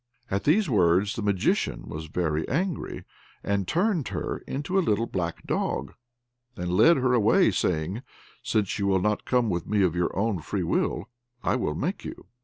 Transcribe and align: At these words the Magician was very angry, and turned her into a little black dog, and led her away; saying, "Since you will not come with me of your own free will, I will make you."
At 0.31 0.45
these 0.45 0.67
words 0.67 1.13
the 1.15 1.21
Magician 1.21 1.87
was 1.87 2.07
very 2.07 2.49
angry, 2.49 3.03
and 3.43 3.67
turned 3.67 4.07
her 4.07 4.39
into 4.47 4.79
a 4.79 4.81
little 4.81 5.05
black 5.05 5.43
dog, 5.45 5.93
and 6.57 6.73
led 6.75 6.97
her 6.97 7.13
away; 7.13 7.51
saying, 7.51 8.01
"Since 8.41 8.79
you 8.79 8.87
will 8.87 8.99
not 9.01 9.25
come 9.25 9.47
with 9.51 9.67
me 9.67 9.83
of 9.83 9.95
your 9.95 10.17
own 10.17 10.39
free 10.41 10.63
will, 10.63 11.07
I 11.43 11.55
will 11.55 11.75
make 11.75 12.03
you." 12.03 12.25